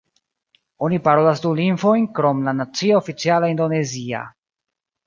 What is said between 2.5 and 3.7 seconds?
nacia oficiala